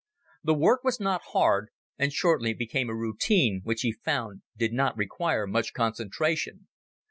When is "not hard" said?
0.99-1.69